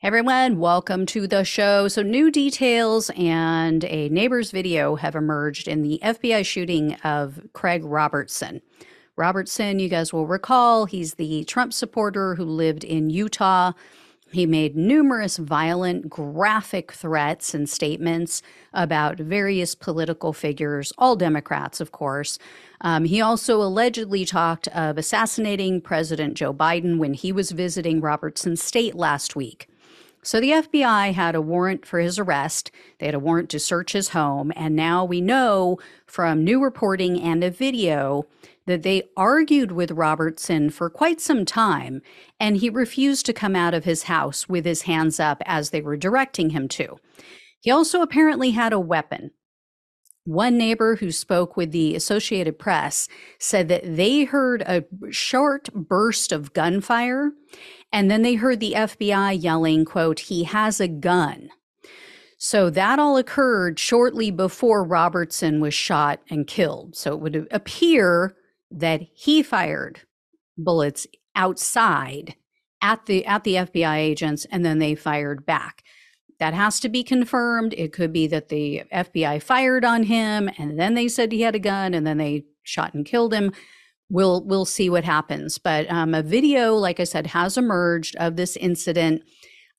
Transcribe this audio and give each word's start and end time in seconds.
everyone, 0.00 0.60
welcome 0.60 1.06
to 1.06 1.26
the 1.26 1.42
show. 1.42 1.88
So, 1.88 2.02
new 2.02 2.30
details 2.30 3.10
and 3.16 3.84
a 3.84 4.08
neighbor's 4.10 4.52
video 4.52 4.94
have 4.94 5.16
emerged 5.16 5.66
in 5.66 5.82
the 5.82 5.98
FBI 6.04 6.46
shooting 6.46 6.94
of 7.02 7.40
Craig 7.52 7.84
Robertson. 7.84 8.62
Robertson, 9.16 9.80
you 9.80 9.88
guys 9.88 10.12
will 10.12 10.26
recall, 10.26 10.86
he's 10.86 11.14
the 11.14 11.42
Trump 11.44 11.72
supporter 11.72 12.36
who 12.36 12.44
lived 12.44 12.84
in 12.84 13.10
Utah. 13.10 13.72
He 14.30 14.46
made 14.46 14.76
numerous 14.76 15.36
violent, 15.36 16.08
graphic 16.08 16.92
threats 16.92 17.52
and 17.52 17.68
statements 17.68 18.40
about 18.72 19.18
various 19.18 19.74
political 19.74 20.32
figures, 20.32 20.92
all 20.96 21.16
Democrats, 21.16 21.80
of 21.80 21.90
course. 21.90 22.38
Um, 22.82 23.04
he 23.04 23.20
also 23.20 23.60
allegedly 23.60 24.24
talked 24.24 24.68
of 24.68 24.96
assassinating 24.96 25.80
President 25.80 26.34
Joe 26.34 26.54
Biden 26.54 26.98
when 26.98 27.14
he 27.14 27.32
was 27.32 27.50
visiting 27.50 28.00
Robertson's 28.00 28.62
state 28.62 28.94
last 28.94 29.34
week. 29.34 29.67
So 30.22 30.40
the 30.40 30.50
FBI 30.50 31.14
had 31.14 31.34
a 31.34 31.40
warrant 31.40 31.86
for 31.86 32.00
his 32.00 32.18
arrest. 32.18 32.70
They 32.98 33.06
had 33.06 33.14
a 33.14 33.20
warrant 33.20 33.50
to 33.50 33.58
search 33.58 33.92
his 33.92 34.10
home. 34.10 34.52
And 34.56 34.74
now 34.74 35.04
we 35.04 35.20
know 35.20 35.78
from 36.06 36.44
new 36.44 36.62
reporting 36.62 37.20
and 37.20 37.42
a 37.42 37.50
video 37.50 38.26
that 38.66 38.82
they 38.82 39.04
argued 39.16 39.72
with 39.72 39.90
Robertson 39.90 40.68
for 40.70 40.90
quite 40.90 41.20
some 41.20 41.44
time, 41.44 42.02
and 42.38 42.58
he 42.58 42.68
refused 42.68 43.24
to 43.26 43.32
come 43.32 43.56
out 43.56 43.72
of 43.72 43.84
his 43.84 44.04
house 44.04 44.48
with 44.48 44.66
his 44.66 44.82
hands 44.82 45.18
up 45.18 45.42
as 45.46 45.70
they 45.70 45.80
were 45.80 45.96
directing 45.96 46.50
him 46.50 46.68
to. 46.68 46.98
He 47.60 47.70
also 47.70 48.02
apparently 48.02 48.50
had 48.50 48.72
a 48.72 48.78
weapon. 48.78 49.30
One 50.24 50.58
neighbor 50.58 50.96
who 50.96 51.10
spoke 51.10 51.56
with 51.56 51.72
the 51.72 51.96
Associated 51.96 52.58
Press 52.58 53.08
said 53.38 53.68
that 53.68 53.96
they 53.96 54.24
heard 54.24 54.60
a 54.62 54.84
short 55.10 55.72
burst 55.72 56.32
of 56.32 56.52
gunfire 56.52 57.30
and 57.92 58.10
then 58.10 58.22
they 58.22 58.34
heard 58.34 58.60
the 58.60 58.74
FBI 58.76 59.42
yelling, 59.42 59.84
quote, 59.84 60.20
he 60.20 60.44
has 60.44 60.80
a 60.80 60.88
gun. 60.88 61.50
So 62.36 62.70
that 62.70 62.98
all 62.98 63.16
occurred 63.16 63.78
shortly 63.78 64.30
before 64.30 64.84
Robertson 64.84 65.60
was 65.60 65.74
shot 65.74 66.20
and 66.30 66.46
killed. 66.46 66.96
So 66.96 67.12
it 67.12 67.20
would 67.20 67.48
appear 67.50 68.36
that 68.70 69.00
he 69.12 69.42
fired 69.42 70.02
bullets 70.56 71.06
outside 71.34 72.36
at 72.80 73.06
the 73.06 73.26
at 73.26 73.42
the 73.42 73.54
FBI 73.54 73.96
agents 73.96 74.46
and 74.52 74.64
then 74.64 74.78
they 74.78 74.94
fired 74.94 75.44
back. 75.44 75.82
That 76.38 76.54
has 76.54 76.78
to 76.80 76.88
be 76.88 77.02
confirmed. 77.02 77.74
It 77.76 77.92
could 77.92 78.12
be 78.12 78.28
that 78.28 78.48
the 78.48 78.84
FBI 78.92 79.42
fired 79.42 79.84
on 79.84 80.04
him 80.04 80.48
and 80.58 80.78
then 80.78 80.94
they 80.94 81.08
said 81.08 81.32
he 81.32 81.40
had 81.40 81.56
a 81.56 81.60
gun 81.60 81.92
and 81.92 82.06
then 82.06 82.18
they 82.18 82.44
shot 82.62 82.94
and 82.94 83.04
killed 83.04 83.34
him 83.34 83.52
we'll 84.10 84.44
we'll 84.44 84.64
see 84.64 84.90
what 84.90 85.04
happens. 85.04 85.58
But 85.58 85.90
um, 85.90 86.14
a 86.14 86.22
video, 86.22 86.74
like 86.74 87.00
I 87.00 87.04
said, 87.04 87.26
has 87.28 87.56
emerged 87.56 88.16
of 88.16 88.36
this 88.36 88.56
incident. 88.56 89.22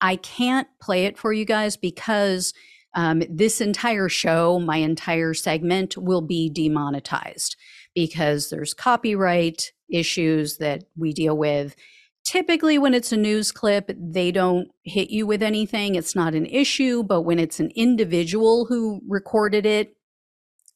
I 0.00 0.16
can't 0.16 0.68
play 0.80 1.04
it 1.04 1.18
for 1.18 1.32
you 1.32 1.44
guys 1.44 1.76
because 1.76 2.52
um, 2.94 3.22
this 3.28 3.60
entire 3.60 4.08
show, 4.08 4.58
my 4.58 4.78
entire 4.78 5.34
segment, 5.34 5.96
will 5.96 6.20
be 6.20 6.50
demonetized 6.50 7.56
because 7.94 8.50
there's 8.50 8.74
copyright 8.74 9.72
issues 9.90 10.58
that 10.58 10.84
we 10.96 11.12
deal 11.12 11.36
with. 11.36 11.74
Typically, 12.24 12.78
when 12.78 12.94
it's 12.94 13.12
a 13.12 13.16
news 13.16 13.50
clip, 13.50 13.90
they 13.98 14.30
don't 14.30 14.68
hit 14.84 15.10
you 15.10 15.26
with 15.26 15.42
anything. 15.42 15.94
It's 15.94 16.14
not 16.14 16.34
an 16.34 16.46
issue. 16.46 17.02
But 17.02 17.22
when 17.22 17.38
it's 17.38 17.60
an 17.60 17.72
individual 17.74 18.66
who 18.66 19.00
recorded 19.08 19.66
it 19.66 19.96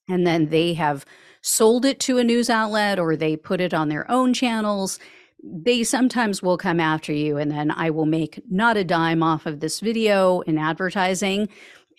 and 0.08 0.26
then 0.26 0.48
they 0.48 0.74
have 0.74 1.04
sold 1.46 1.84
it 1.84 2.00
to 2.00 2.18
a 2.18 2.24
news 2.24 2.50
outlet 2.50 2.98
or 2.98 3.14
they 3.14 3.36
put 3.36 3.60
it 3.60 3.72
on 3.72 3.88
their 3.88 4.10
own 4.10 4.34
channels, 4.34 4.98
they 5.44 5.84
sometimes 5.84 6.42
will 6.42 6.58
come 6.58 6.80
after 6.80 7.12
you 7.12 7.36
and 7.36 7.52
then 7.52 7.70
I 7.70 7.88
will 7.90 8.04
make 8.04 8.42
not 8.50 8.76
a 8.76 8.82
dime 8.82 9.22
off 9.22 9.46
of 9.46 9.60
this 9.60 9.78
video 9.78 10.40
in 10.40 10.58
advertising. 10.58 11.48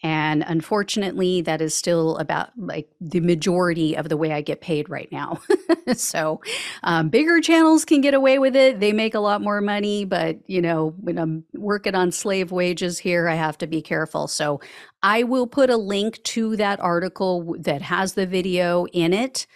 And 0.03 0.43
unfortunately, 0.45 1.41
that 1.41 1.59
is 1.59 1.73
still 1.73 2.17
about 2.17 2.49
like 2.55 2.87
the 3.01 3.19
majority 3.19 3.97
of 3.97 4.09
the 4.09 4.17
way 4.17 4.31
I 4.31 4.41
get 4.41 4.61
paid 4.61 4.89
right 4.89 5.11
now. 5.11 5.41
so, 5.93 6.39
um, 6.83 7.09
bigger 7.09 7.41
channels 7.41 7.83
can 7.83 8.01
get 8.01 8.13
away 8.13 8.37
with 8.37 8.55
it. 8.55 8.79
They 8.79 8.93
make 8.93 9.15
a 9.15 9.19
lot 9.19 9.41
more 9.41 9.59
money. 9.59 10.05
But, 10.05 10.37
you 10.47 10.61
know, 10.61 10.93
when 10.99 11.17
I'm 11.17 11.45
working 11.53 11.95
on 11.95 12.11
slave 12.11 12.51
wages 12.51 12.99
here, 12.99 13.27
I 13.27 13.35
have 13.35 13.57
to 13.59 13.67
be 13.67 13.81
careful. 13.81 14.27
So, 14.27 14.61
I 15.01 15.23
will 15.23 15.47
put 15.47 15.69
a 15.69 15.77
link 15.77 16.21
to 16.23 16.55
that 16.57 16.79
article 16.79 17.55
that 17.59 17.81
has 17.81 18.13
the 18.13 18.27
video 18.27 18.85
in 18.87 19.13
it. 19.13 19.47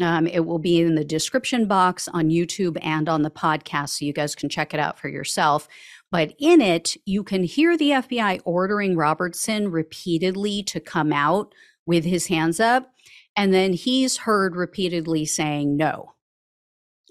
Um, 0.00 0.26
it 0.26 0.46
will 0.46 0.58
be 0.58 0.80
in 0.80 0.94
the 0.94 1.04
description 1.04 1.66
box 1.66 2.08
on 2.08 2.28
YouTube 2.28 2.78
and 2.82 3.08
on 3.08 3.22
the 3.22 3.30
podcast, 3.30 3.98
so 3.98 4.04
you 4.04 4.12
guys 4.12 4.34
can 4.34 4.48
check 4.48 4.72
it 4.72 4.80
out 4.80 4.98
for 4.98 5.08
yourself. 5.08 5.68
But 6.10 6.34
in 6.38 6.60
it, 6.60 6.96
you 7.04 7.22
can 7.22 7.44
hear 7.44 7.76
the 7.76 7.90
FBI 7.90 8.40
ordering 8.44 8.96
Robertson 8.96 9.70
repeatedly 9.70 10.62
to 10.64 10.80
come 10.80 11.12
out 11.12 11.54
with 11.86 12.04
his 12.04 12.26
hands 12.26 12.60
up. 12.60 12.90
And 13.36 13.52
then 13.52 13.72
he's 13.72 14.18
heard 14.18 14.56
repeatedly 14.56 15.24
saying 15.24 15.76
no. 15.76 16.14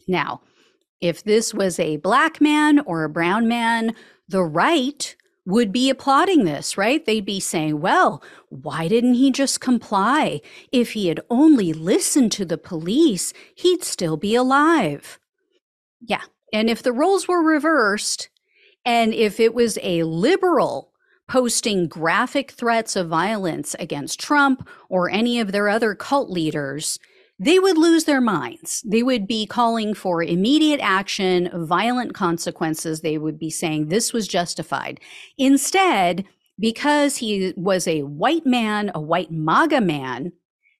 Now, 0.07 0.41
if 0.99 1.23
this 1.23 1.53
was 1.53 1.79
a 1.79 1.97
black 1.97 2.41
man 2.41 2.79
or 2.79 3.03
a 3.03 3.09
brown 3.09 3.47
man, 3.47 3.93
the 4.27 4.43
right 4.43 5.15
would 5.45 5.71
be 5.71 5.89
applauding 5.89 6.43
this, 6.43 6.77
right? 6.77 7.05
They'd 7.05 7.23
be 7.23 7.39
saying, 7.39 7.79
well, 7.79 8.21
why 8.49 8.89
didn't 8.89 9.13
he 9.13 9.31
just 9.31 9.61
comply? 9.61 10.41
If 10.73 10.91
he 10.91 11.07
had 11.07 11.21
only 11.29 11.71
listened 11.71 12.33
to 12.33 12.45
the 12.45 12.57
police, 12.57 13.31
he'd 13.55 13.83
still 13.83 14.17
be 14.17 14.35
alive. 14.35 15.19
Yeah. 16.01 16.23
And 16.51 16.69
if 16.69 16.83
the 16.83 16.91
roles 16.91 17.27
were 17.29 17.41
reversed, 17.41 18.29
and 18.87 19.13
if 19.13 19.41
it 19.41 19.53
was 19.53 19.77
a 19.83 20.03
liberal 20.03 20.93
posting 21.27 21.89
graphic 21.89 22.51
threats 22.51 22.95
of 22.95 23.09
violence 23.09 23.75
against 23.79 24.17
Trump 24.17 24.65
or 24.87 25.09
any 25.09 25.41
of 25.41 25.51
their 25.51 25.67
other 25.67 25.93
cult 25.93 26.29
leaders, 26.29 26.97
they 27.37 27.59
would 27.59 27.77
lose 27.77 28.05
their 28.05 28.21
minds. 28.21 28.81
They 28.85 29.03
would 29.03 29.27
be 29.27 29.45
calling 29.45 29.93
for 29.93 30.23
immediate 30.23 30.79
action, 30.79 31.49
violent 31.53 32.13
consequences. 32.13 33.01
They 33.01 33.17
would 33.17 33.37
be 33.37 33.49
saying 33.49 33.89
this 33.89 34.13
was 34.13 34.25
justified. 34.25 35.01
Instead, 35.37 36.23
because 36.57 37.17
he 37.17 37.53
was 37.57 37.89
a 37.89 38.03
white 38.03 38.45
man, 38.45 38.89
a 38.95 39.01
white 39.01 39.31
MAGA 39.31 39.81
man, 39.81 40.31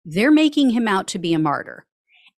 they're 0.05 0.31
making 0.31 0.69
him 0.69 0.87
out 0.87 1.07
to 1.07 1.19
be 1.19 1.33
a 1.33 1.39
martyr. 1.39 1.85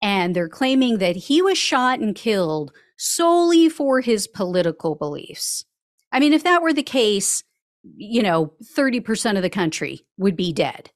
And 0.00 0.34
they're 0.34 0.48
claiming 0.48 0.96
that 0.96 1.16
he 1.16 1.42
was 1.42 1.58
shot 1.58 2.00
and 2.00 2.14
killed 2.14 2.72
solely 2.98 3.68
for 3.68 4.00
his 4.00 4.26
political 4.26 4.94
beliefs. 4.94 5.64
I 6.12 6.20
mean, 6.20 6.32
if 6.32 6.42
that 6.44 6.62
were 6.62 6.72
the 6.72 6.82
case, 6.82 7.44
you 7.96 8.22
know, 8.22 8.52
30% 8.76 9.36
of 9.36 9.42
the 9.42 9.50
country 9.50 10.02
would 10.18 10.36
be 10.36 10.52
dead. 10.52 10.90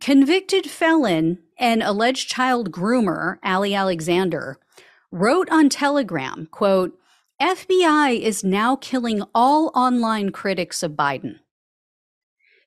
Convicted 0.00 0.68
felon 0.68 1.38
and 1.58 1.82
alleged 1.82 2.28
child 2.28 2.70
groomer 2.70 3.38
Ali 3.42 3.74
Alexander 3.74 4.58
wrote 5.10 5.48
on 5.50 5.68
Telegram, 5.68 6.48
quote, 6.50 6.98
FBI 7.40 8.20
is 8.20 8.42
now 8.42 8.76
killing 8.76 9.22
all 9.34 9.70
online 9.74 10.30
critics 10.30 10.82
of 10.82 10.92
Biden. 10.92 11.36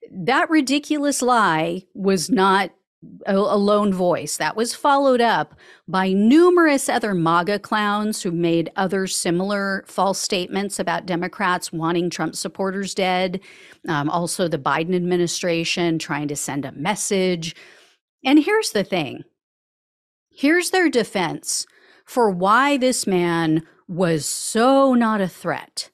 That 0.09 0.49
ridiculous 0.49 1.21
lie 1.21 1.83
was 1.93 2.29
not 2.29 2.71
a, 3.25 3.35
a, 3.35 3.57
lone 3.57 3.93
voice. 3.93 4.37
That 4.37 4.55
was 4.55 4.75
followed 4.75 5.21
up 5.21 5.55
by 5.87 6.13
numerous 6.13 6.87
other 6.87 7.13
MAGA 7.13 7.59
clowns 7.59 8.21
who 8.21 8.31
made 8.31 8.71
other 8.75 9.07
similar 9.07 9.83
false 9.87 10.19
statements 10.19 10.79
about 10.79 11.05
Democrats 11.05 11.71
wanting 11.71 12.09
Trump 12.09 12.35
supporters 12.35 12.93
dead. 12.93 13.39
Um, 13.87 14.09
also, 14.09 14.47
the 14.47 14.59
Biden 14.59 14.95
administration 14.95 15.97
trying 15.97 16.27
to 16.27 16.35
send 16.35 16.65
a 16.65 16.71
message. 16.73 17.55
And 18.23 18.43
here's 18.43 18.71
the 18.71 18.83
thing 18.83 19.23
here's 20.29 20.69
their 20.69 20.89
defense 20.89 21.65
for 22.05 22.29
why 22.29 22.77
this 22.77 23.05
man 23.05 23.63
was 23.87 24.25
so 24.25 24.93
not 24.93 25.21
a 25.21 25.27
threat. 25.27 25.89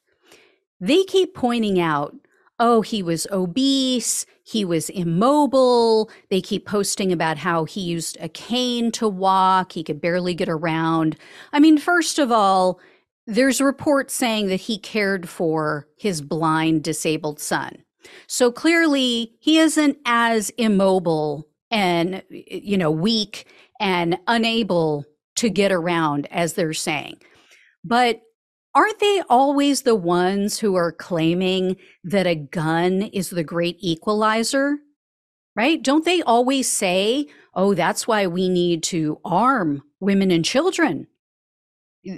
They 0.79 1.03
keep 1.03 1.33
pointing 1.33 1.79
out 1.79 2.15
oh, 2.59 2.81
he 2.81 3.03
was 3.03 3.27
obese, 3.31 4.25
he 4.43 4.65
was 4.65 4.89
immobile. 4.89 6.09
They 6.29 6.41
keep 6.41 6.65
posting 6.65 7.11
about 7.11 7.37
how 7.37 7.65
he 7.65 7.81
used 7.81 8.17
a 8.19 8.29
cane 8.29 8.91
to 8.93 9.07
walk, 9.07 9.73
he 9.73 9.83
could 9.83 10.01
barely 10.01 10.33
get 10.33 10.49
around. 10.49 11.17
I 11.53 11.59
mean, 11.59 11.77
first 11.77 12.19
of 12.19 12.31
all, 12.31 12.79
there's 13.25 13.59
reports 13.59 14.13
saying 14.13 14.47
that 14.47 14.61
he 14.61 14.77
cared 14.77 15.27
for 15.27 15.87
his 15.97 16.21
blind, 16.21 16.83
disabled 16.83 17.39
son. 17.39 17.83
So 18.27 18.51
clearly, 18.51 19.33
he 19.39 19.59
isn't 19.59 19.97
as 20.05 20.49
immobile 20.51 21.45
and, 21.69 22.23
you 22.29 22.77
know, 22.77 22.89
weak 22.89 23.45
and 23.81 24.17
unable 24.27 25.05
to 25.35 25.49
get 25.49 25.71
around 25.71 26.25
as 26.31 26.53
they're 26.53 26.73
saying. 26.73 27.17
But 27.83 28.21
aren't 28.77 28.99
they 28.99 29.23
always 29.27 29.81
the 29.81 29.95
ones 29.95 30.59
who 30.59 30.75
are 30.75 30.91
claiming 30.91 31.77
that 32.03 32.27
a 32.27 32.35
gun 32.35 33.01
is 33.01 33.31
the 33.31 33.43
great 33.43 33.77
equalizer? 33.79 34.77
Right? 35.55 35.81
Don't 35.81 36.05
they 36.05 36.21
always 36.21 36.71
say, 36.71 37.25
oh, 37.55 37.73
that's 37.73 38.07
why 38.07 38.27
we 38.27 38.47
need 38.47 38.83
to 38.83 39.19
arm 39.25 39.81
women 39.99 40.29
and 40.29 40.45
children? 40.45 41.07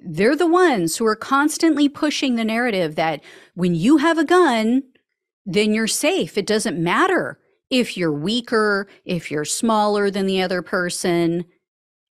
they're 0.06 0.36
the 0.36 0.48
ones 0.48 0.98
who 0.98 1.06
are 1.06 1.16
constantly 1.16 1.90
pushing 1.90 2.36
the 2.36 2.46
narrative 2.46 2.96
that 2.96 3.24
when 3.56 3.74
you 3.74 3.98
have 3.98 4.18
a 4.18 4.26
gun, 4.26 4.84
then 5.46 5.74
you're 5.74 5.88
safe. 5.88 6.38
It 6.38 6.46
doesn't 6.46 6.78
matter 6.82 7.40
if 7.70 7.98
you're 7.98 8.14
weaker, 8.14 8.88
if 9.06 9.32
you're 9.32 9.46
smaller 9.46 10.12
than 10.12 10.26
the 10.26 10.42
other 10.42 10.62
person. 10.62 11.46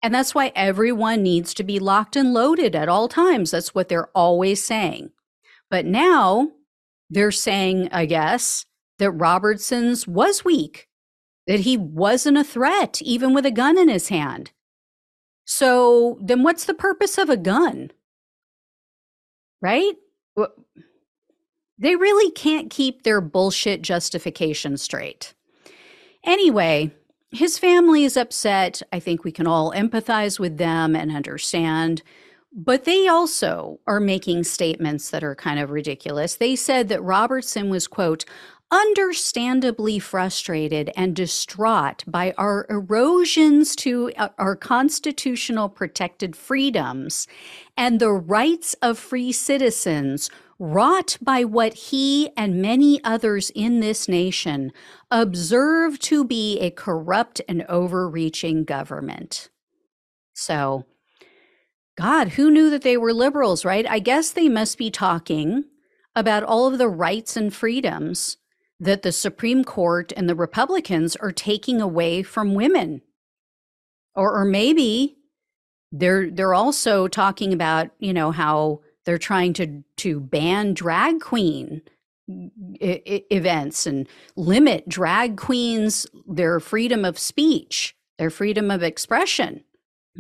And 0.03 0.15
that's 0.15 0.35
why 0.35 0.53
everyone 0.55 1.23
needs 1.23 1.53
to 1.55 1.65
be 1.65 1.79
locked 1.79 2.15
and 2.15 2.33
loaded 2.33 2.77
at 2.77 2.89
all 2.89 3.09
times. 3.09 3.51
That's 3.51 3.75
what 3.75 3.89
they're 3.89 4.11
always 4.15 4.63
saying. 4.63 5.11
But 5.71 5.87
now 5.87 6.53
they're 7.11 7.33
saying, 7.33 7.89
I 7.91 8.07
guess, 8.07 8.65
that 8.99 9.11
Robertson's 9.11 10.07
was 10.07 10.45
weak, 10.45 10.89
that 11.47 11.61
he 11.61 11.77
wasn't 11.77 12.39
a 12.39 12.45
threat, 12.45 13.03
even 13.03 13.35
with 13.35 13.45
a 13.45 13.51
gun 13.51 13.77
in 13.77 13.89
his 13.89 14.09
hand. 14.09 14.53
So 15.45 16.19
then 16.21 16.43
what's 16.43 16.65
the 16.65 16.75
purpose 16.75 17.19
of 17.19 17.29
a 17.29 17.37
gun? 17.37 17.91
Right? 19.61 19.95
They 21.79 21.97
really 21.97 22.31
can't 22.33 22.71
keep 22.71 23.03
their 23.03 23.21
bullshit 23.21 23.83
justification 23.83 24.77
straight. 24.77 25.35
Anyway, 26.25 26.93
his 27.31 27.59
family 27.59 28.05
is 28.05 28.17
upset. 28.17 28.83
I 28.93 29.01
think 29.01 29.25
we 29.25 29.33
can 29.33 29.47
all 29.47 29.73
empathize 29.73 30.39
with 30.39 30.57
them 30.57 30.97
and 30.97 31.15
understand. 31.15 32.03
But 32.53 32.85
they 32.85 33.07
also 33.07 33.79
are 33.87 34.01
making 34.01 34.45
statements 34.45 35.11
that 35.11 35.23
are 35.23 35.35
kind 35.35 35.61
of 35.61 35.71
ridiculous. 35.71 36.37
They 36.37 36.57
said 36.57 36.89
that 36.89 37.03
Robertson 37.03 37.69
was, 37.69 37.87
quote, 37.87 38.25
understandably 38.71 39.99
frustrated 39.99 40.91
and 40.97 41.17
distraught 41.17 42.05
by 42.07 42.35
our 42.37 42.67
erosions 42.69 43.75
to 43.77 44.13
uh, 44.17 44.29
our 44.39 44.55
constitutional 44.55 45.69
protected 45.69 46.37
freedoms 46.37 47.27
and 47.77 47.99
the 47.99 48.13
rights 48.13 48.75
of 48.83 48.99
free 48.99 49.33
citizens 49.33 50.31
wrought 50.59 51.17
by 51.21 51.45
what 51.45 51.75
he 51.75 52.31
and 52.37 52.61
many 52.61 53.03
others 53.05 53.51
in 53.51 53.81
this 53.81 54.09
nation 54.09 54.73
observe 55.11 55.99
to 56.01 56.25
be 56.25 56.59
a 56.59 56.71
corrupt 56.71 57.41
and 57.49 57.65
overreaching 57.69 58.65
government. 58.65 59.51
So, 60.35 60.85
God, 61.97 62.31
who 62.31 62.51
knew 62.51 62.71
that 62.71 62.83
they 62.83 62.97
were 62.97 63.13
liberals, 63.13 63.65
right? 63.65 63.87
I 63.89 63.99
guess 63.99 64.31
they 64.31 64.49
must 64.49 64.79
be 64.79 64.91
talking 64.91 65.65
about 66.15 66.43
all 66.43 66.67
of 66.67 66.79
the 66.79 66.89
rights 66.89 67.37
and 67.37 67.55
freedoms 67.55 68.37
that 68.81 69.03
the 69.03 69.13
Supreme 69.13 69.65
Court 69.65 70.13
and 70.17 70.29
the 70.29 70.35
Republicans 70.35 71.17
are 71.17 71.33
taking 71.33 71.81
away 71.81 72.23
from 72.23 72.55
women. 72.55 73.03
Or, 74.15 74.41
or 74.41 74.45
maybe 74.45 75.17
they're 75.93 76.31
they're 76.31 76.55
also 76.55 77.09
talking 77.09 77.53
about, 77.53 77.91
you 77.99 78.13
know, 78.13 78.31
how 78.31 78.81
they're 79.09 79.17
trying 79.17 79.55
to 79.55 79.83
to 79.97 80.21
ban 80.21 80.75
drag 80.75 81.21
queen 81.23 81.81
I- 82.31 83.25
events 83.31 83.87
and 83.87 84.07
limit 84.37 84.87
drag 84.87 85.39
queens 85.39 86.07
their 86.27 86.61
freedom 86.61 87.07
of 87.07 87.19
speech, 87.19 87.97
their 88.19 88.29
freedom 88.29 88.71
of 88.71 88.83
expression. 88.83 89.65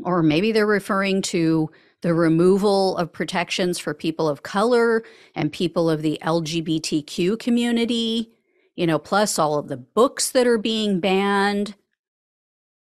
Or 0.04 0.22
maybe 0.22 0.52
they're 0.52 0.66
referring 0.66 1.20
to 1.22 1.68
the 2.00 2.14
removal 2.14 2.96
of 2.96 3.12
protections 3.12 3.78
for 3.78 3.92
people 3.92 4.26
of 4.26 4.42
color 4.42 5.04
and 5.34 5.52
people 5.52 5.90
of 5.90 6.00
the 6.00 6.18
LGBTQ 6.22 7.38
community 7.38 8.32
you 8.74 8.86
know, 8.86 8.98
plus 8.98 9.38
all 9.38 9.58
of 9.58 9.66
the 9.66 9.76
books 9.76 10.30
that 10.30 10.46
are 10.46 10.56
being 10.56 11.00
banned. 11.00 11.74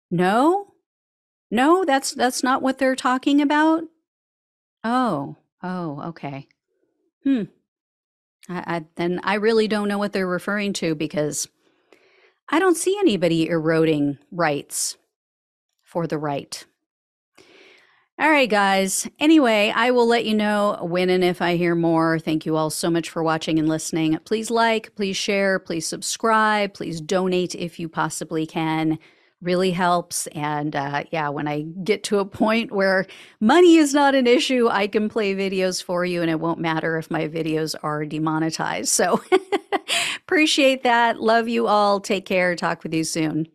No? 0.09 0.73
No, 1.51 1.83
that's 1.85 2.13
that's 2.13 2.41
not 2.41 2.63
what 2.63 2.79
they're 2.79 2.95
talking 2.95 3.41
about? 3.41 3.83
Oh, 4.85 5.35
oh, 5.63 6.01
okay. 6.09 6.47
Hmm. 7.23 7.43
I, 8.49 8.63
I 8.77 8.85
then 8.95 9.19
I 9.23 9.35
really 9.35 9.67
don't 9.67 9.87
know 9.87 9.97
what 9.97 10.13
they're 10.13 10.27
referring 10.27 10.73
to 10.73 10.95
because 10.95 11.47
I 12.49 12.59
don't 12.59 12.77
see 12.77 12.97
anybody 12.99 13.47
eroding 13.47 14.17
rights 14.31 14.97
for 15.83 16.07
the 16.07 16.17
right. 16.17 16.65
All 18.19 18.29
right, 18.29 18.49
guys. 18.49 19.09
Anyway, 19.19 19.73
I 19.75 19.89
will 19.89 20.05
let 20.05 20.25
you 20.25 20.35
know 20.35 20.77
when 20.81 21.09
and 21.09 21.23
if 21.23 21.41
I 21.41 21.55
hear 21.55 21.73
more. 21.73 22.19
Thank 22.19 22.45
you 22.45 22.55
all 22.55 22.69
so 22.69 22.89
much 22.91 23.09
for 23.09 23.23
watching 23.23 23.57
and 23.57 23.67
listening. 23.67 24.19
Please 24.25 24.51
like, 24.51 24.93
please 24.95 25.17
share, 25.17 25.57
please 25.57 25.87
subscribe, 25.87 26.75
please 26.75 27.01
donate 27.01 27.55
if 27.55 27.79
you 27.79 27.89
possibly 27.89 28.45
can. 28.45 28.99
Really 29.41 29.71
helps. 29.71 30.27
And 30.27 30.75
uh, 30.75 31.03
yeah, 31.11 31.29
when 31.29 31.47
I 31.47 31.61
get 31.83 32.03
to 32.05 32.19
a 32.19 32.25
point 32.25 32.71
where 32.71 33.07
money 33.39 33.77
is 33.77 33.93
not 33.93 34.13
an 34.13 34.27
issue, 34.27 34.67
I 34.69 34.87
can 34.87 35.09
play 35.09 35.35
videos 35.35 35.83
for 35.83 36.05
you 36.05 36.21
and 36.21 36.29
it 36.29 36.39
won't 36.39 36.59
matter 36.59 36.97
if 36.97 37.09
my 37.09 37.27
videos 37.27 37.73
are 37.81 38.05
demonetized. 38.05 38.89
So 38.89 39.21
appreciate 40.17 40.83
that. 40.83 41.19
Love 41.19 41.47
you 41.47 41.67
all. 41.67 41.99
Take 41.99 42.25
care. 42.25 42.55
Talk 42.55 42.83
with 42.83 42.93
you 42.93 43.03
soon. 43.03 43.47